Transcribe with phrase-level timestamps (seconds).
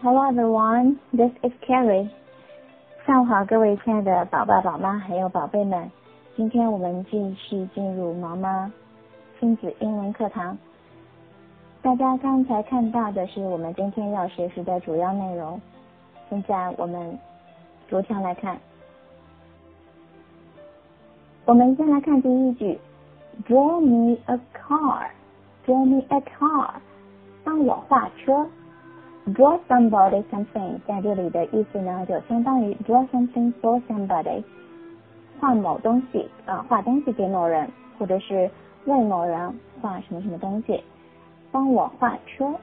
[0.00, 2.08] Hello everyone, this is Carrie.
[3.04, 5.90] 上午好，各位亲爱的宝爸宝妈还有宝贝们，
[6.36, 8.72] 今天我们继续进入毛妈
[9.40, 10.56] 亲子英文课堂。
[11.82, 15.60] 大家刚才看到的是我们今天要学习的主要内容。
[16.30, 17.18] 现在我们
[17.88, 18.56] 逐条来看。
[21.44, 22.78] 我们先来看第一句
[23.48, 25.08] ，Draw me a car.
[25.66, 26.74] Draw me a car.
[27.42, 28.46] 帮我画车。
[29.34, 34.42] Draw somebody something 在这里的意思呢，就相当于 draw something for somebody，
[35.40, 38.50] 画某东西啊，画东西给某人，或者是
[38.86, 40.82] 为某人画什么什么东西。
[41.50, 42.54] 帮我画车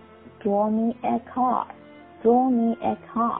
[0.43, 3.39] ，draw me a car，draw me a car，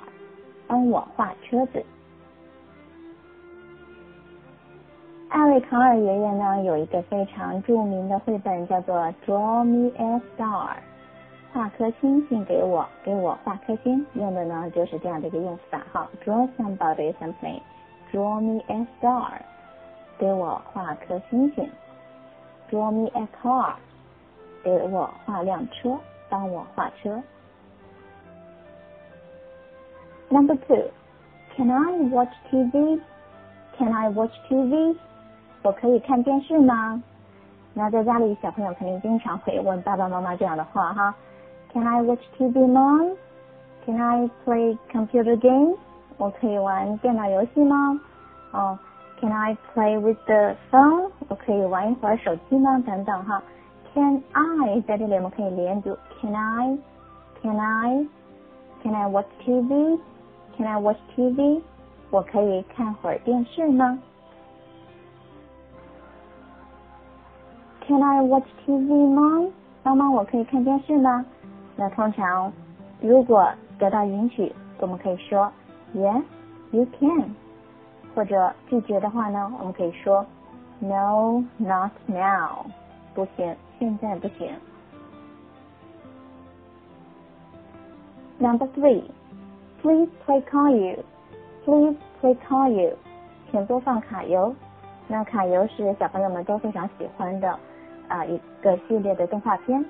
[0.67, 1.83] 帮我画车子。
[5.29, 8.95] 艾瑞卡尔爷爷呢有一个非常著名的绘本，叫做
[9.25, 10.77] Draw me a star。
[11.55, 16.05] 画颗星星给我，给我画颗星，用的呢就是这样的一个用法哈。
[16.25, 17.61] Draw somebody something,
[18.11, 19.39] draw me a star，
[20.17, 21.71] 给我画颗星星。
[22.69, 23.75] Draw me a car，
[24.65, 27.23] 给我画辆车，帮我画车。
[30.27, 30.89] Number two,
[31.55, 32.99] can I watch TV?
[33.77, 34.97] Can I watch TV?
[35.63, 37.01] 我可以看电视吗？
[37.73, 41.15] 那在家里，小朋友肯定经常会问爸爸妈妈这样的话哈。
[41.74, 43.16] Can I watch TV, Mom?
[43.86, 45.76] Can I play computer games?
[46.18, 48.00] 我可以玩电脑游戏吗？
[48.52, 48.78] 哦，
[49.20, 51.10] Can I play with the phone?
[51.28, 52.82] 我可以玩一会儿手机吗？
[52.86, 53.42] 等等哈。
[53.94, 55.96] Can I 在这里我们可以连读。
[56.20, 56.78] Can I?
[57.42, 58.06] Can I?
[58.82, 59.98] Can I watch TV?
[60.56, 61.60] Can I watch TV?
[62.10, 63.98] 我可以看会儿电视吗？
[67.86, 69.50] Can I watch TV, Mom?
[69.82, 71.24] 妈妈，我可以看电视吗？
[71.75, 72.51] 那通常，
[73.01, 75.51] 如果得到允许，我们可以说
[75.93, 76.23] Yes,
[76.71, 77.35] you can。
[78.15, 80.25] 或者拒绝的话呢，我们可以说
[80.79, 82.65] No, not now。
[83.13, 84.49] 不行，现在不行。
[88.37, 89.03] Number three,
[89.81, 90.99] please play Caillou.
[91.65, 92.93] Please play Caillou.
[93.51, 94.55] 请播放卡游。
[95.07, 97.59] 那卡游是小朋友们都非常喜欢的
[98.07, 99.83] 啊一个系列的动画片。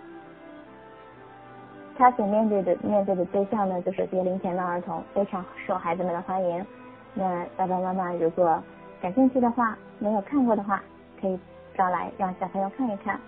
[1.98, 6.66] 他所面对的面对的对象呢，就是学龄前的儿童，非常受孩子们的欢迎。
[7.14, 8.62] 那爸爸妈妈如果
[9.02, 10.84] 感兴趣的话，没有看过的话，
[11.22, 11.40] 可以
[11.74, 13.20] 找来让小朋友看一看。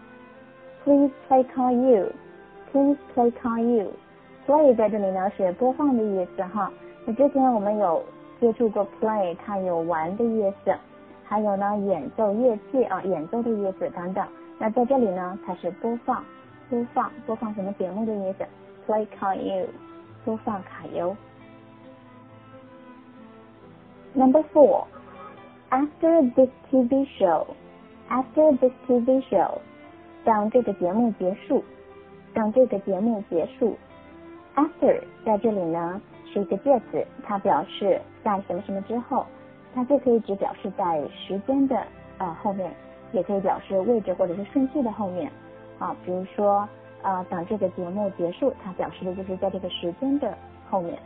[0.84, 2.12] Please play call you.
[2.72, 3.92] Please play call you.
[4.46, 6.72] Play 在这里呢是播放的意思哈。
[7.06, 8.04] 那之前我们有
[8.40, 10.76] 接触过 play，它有玩的意思，
[11.24, 14.26] 还有呢演奏乐器啊，演奏的意思等等。
[14.60, 16.24] 那在这里呢，它是播放。
[16.70, 18.46] 播放播放什么节目的意思
[18.86, 19.68] ？Play Caillou，
[20.26, 21.16] 播放卡游。
[24.14, 24.86] Number four,
[25.70, 27.48] after this TV show,
[28.10, 29.60] after this TV show，
[30.26, 31.64] 当这个节目结束，
[32.34, 33.78] 当这个节目结束
[34.56, 36.02] ，after 在这里呢
[36.34, 39.26] 是一个介词，它表示在什么什么之后，
[39.74, 41.82] 它就可以只表示在时间的
[42.18, 42.74] 呃后面，
[43.14, 45.32] 也可以表示位置或者是顺序的后面。
[45.80, 46.68] 啊，比如说，
[47.02, 50.36] 呃，等这个节目结束，它表示的就是在这个时间的
[50.70, 50.98] 后面。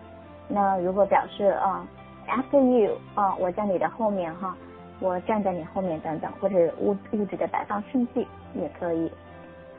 [0.47, 1.87] 那如果表示啊
[2.27, 4.55] ，after you，啊，我在你的后面哈，
[4.99, 9.11] 我站在你后面等等，或者物物质的摆放顺序也可以。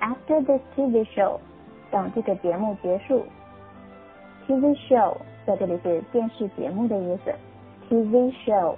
[0.01, 1.39] After this TV show，
[1.91, 3.25] 等这个节目结束。
[4.47, 5.17] TV show
[5.47, 7.33] 在这里是电视节目的意思。
[7.89, 8.77] TV show。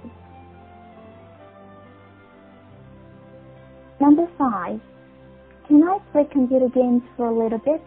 [3.97, 4.79] Number five。
[5.68, 7.80] Can I play computer games for a little bit?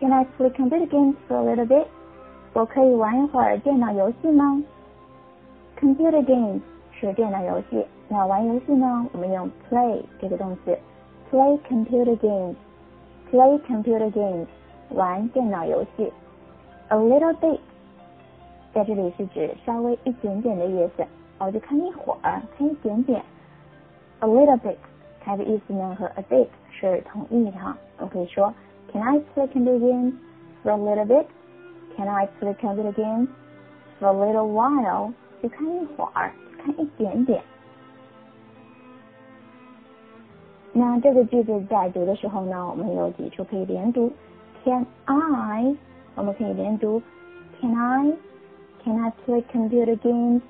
[0.00, 1.86] Can I play computer games for a little bit?
[2.52, 4.62] 我可以玩一会儿电脑游戏吗？
[5.80, 6.60] Computer games
[6.92, 9.06] 是电脑游戏，那玩游戏呢？
[9.12, 10.76] 我们用 play 这个动词，
[11.30, 14.46] play computer games。play computer games
[14.90, 16.12] 玩电脑游戏。
[16.88, 17.58] A little bit
[18.72, 21.04] 在这里是指稍微一点点的意思，
[21.38, 23.22] 哦，就看一会儿，看一点点。
[24.20, 24.76] A little bit。
[25.22, 27.76] 它的意思呢和 a bit 是同义的哈。
[27.98, 28.52] 我可以说，
[28.92, 30.12] Can I play computer games
[30.62, 31.26] for a little bit?
[31.96, 33.28] Can I play computer games
[34.00, 35.12] for a little while?
[35.42, 37.42] 就看一会儿，看一点点。
[40.72, 44.12] 那这个句子在读的时候呢，我们有几处可以连读。
[44.64, 45.76] Can I？
[46.14, 47.02] 我们可以连读。
[47.60, 50.40] Can I？Can I play computer games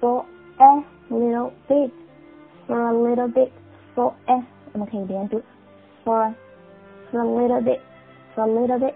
[0.00, 0.24] for
[0.58, 1.90] a little bit?
[2.66, 3.50] For a little bit?
[3.95, 4.43] For a
[4.73, 5.41] 我们可以连读
[6.03, 6.33] for
[7.11, 7.79] for a little bit
[8.35, 8.93] for a little bit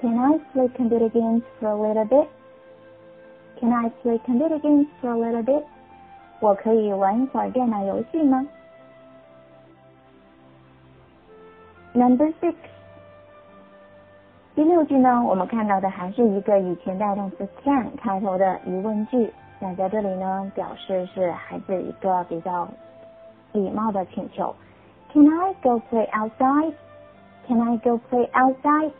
[0.00, 2.28] Can I play computer games for a little bit?
[3.58, 5.64] Can I play computer games for a little bit?
[6.38, 8.46] 我可以玩一会儿电脑游戏吗
[11.94, 12.54] ？Number six，
[14.54, 19.32] 第六句呢，我们看到的还是一个以前代动词 can 开头的疑问句。
[19.58, 22.68] 那在这里呢，表示是孩子一个比较
[23.52, 24.54] 礼貌的请求。
[25.12, 26.74] Can I go play outside?
[27.46, 28.90] Can I go play outside?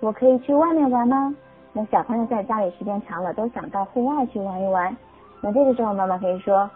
[0.00, 1.34] 我可以去外面玩吗？
[1.72, 4.96] 那小朋友在家里时间长了，都想到户外去玩一玩。
[5.40, 6.70] 那这个时候，妈妈可以说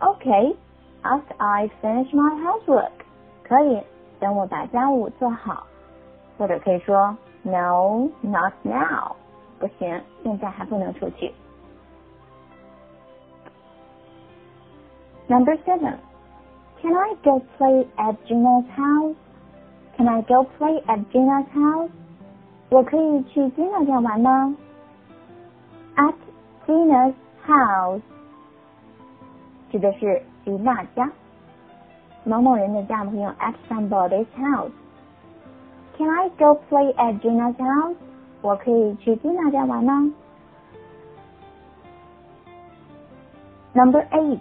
[0.00, 0.56] ，OK,
[1.02, 2.90] after I finish my housework，
[3.42, 3.82] 可以
[4.20, 5.64] 等我把家务做好。
[6.38, 9.16] 或者可以说，No, not now，
[9.58, 11.34] 不行，现在还不能出去。
[15.27, 15.97] Number seven,
[16.81, 19.15] can I go play at Gina's house?
[19.97, 21.89] Can I go play at Gina's house?
[22.69, 24.55] 我可以去 Gina 家玩吗？
[25.95, 26.15] At
[26.67, 27.13] Gina's
[27.47, 28.01] house
[29.71, 31.09] 指的是吉娜家，
[32.23, 37.95] 某某人的家，我们可以用 at somebody's house。Can I go play at Gina's house？
[38.41, 40.11] 我可以去 Gina 家玩吗？
[43.73, 44.39] Number eight.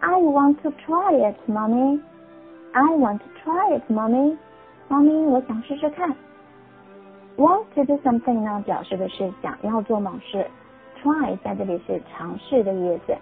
[0.00, 2.00] I want to try it, mommy.
[2.72, 4.36] I want to try it, mommy.
[4.88, 6.14] Mommy，我想试试看。
[7.36, 10.46] Want to do something 呢，表示的是想要做某事。
[11.02, 13.16] Try 在这里是尝试的意思。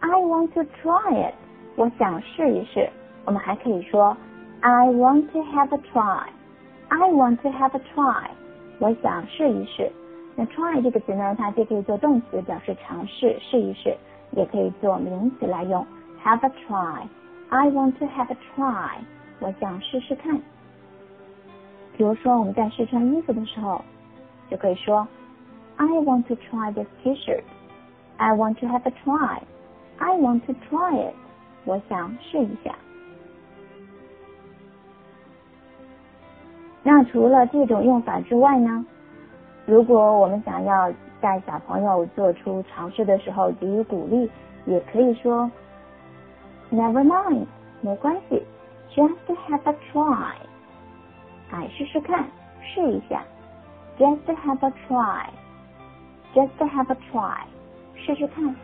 [0.00, 1.34] I want to try it，
[1.76, 2.88] 我想试一试。
[3.24, 4.16] 我们还可以说
[4.60, 8.28] I want to have a try。I want to have a try，
[8.78, 9.90] 我想试一试。
[10.36, 13.96] 那 try 这个词呢，它既可以做动词，表示尝试、试一试，
[14.31, 15.85] 也可以做名词来用。
[16.23, 17.07] Have a try。
[17.49, 18.97] I want to have a try，
[19.39, 20.39] 我想试试看。
[21.97, 23.83] 比如说我们在试穿衣服的时候，
[24.49, 25.07] 就可以说
[25.75, 27.43] I want to try this T-shirt.
[28.17, 29.41] I want to have a try.
[29.97, 31.15] I want to try it.
[31.65, 32.73] 我想试一下。
[36.83, 38.85] 那除了这种用法之外呢？
[39.65, 44.29] 如果我们想要在小朋友做出尝试的时候给予鼓励，
[44.65, 45.49] 也可以说
[46.71, 47.45] Never mind，
[47.81, 48.43] 没关系
[48.95, 49.15] ，Just
[49.47, 50.33] have a try。
[51.51, 52.25] 哎，试试看，
[52.63, 53.23] 试一下
[53.99, 57.41] ，Just have a try，Just have a try，
[57.95, 58.55] 试试看。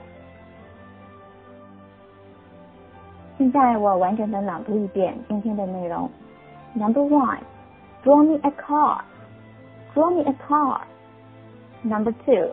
[3.37, 6.09] 现在我完整的朗读一遍今天的内容。
[6.73, 7.39] Number one,
[8.03, 9.01] draw me a car.
[9.93, 10.81] Draw me a car.
[11.87, 12.51] Number two,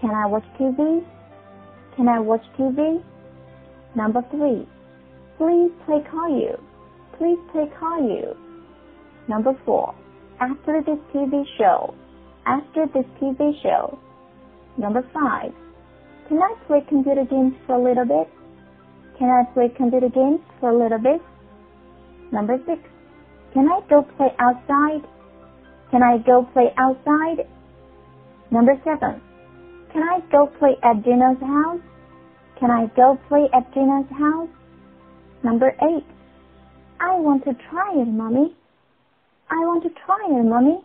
[0.00, 1.04] can I watch TV?
[1.94, 3.04] Can I watch TV?
[3.94, 4.66] Number three,
[5.36, 6.56] please play Caillou.
[7.18, 8.34] Please play Caillou.
[9.28, 9.94] Number four,
[10.40, 11.94] after this TV show.
[12.46, 13.98] After this TV show.
[14.78, 15.52] Number five,
[16.28, 18.32] can I play computer games for a little bit?
[19.18, 21.20] Can I play computer games for a little bit?
[22.32, 22.80] Number six,
[23.52, 25.04] can I go play outside?
[25.90, 27.44] Can I go play outside?
[28.50, 29.20] Number seven,
[29.92, 31.80] can I go play at Gina's house?
[32.58, 34.48] Can I go play at Gina's house?
[35.42, 36.06] Number eight,
[37.00, 38.56] I want to try it, mommy.
[39.50, 40.80] I want to try it, mommy.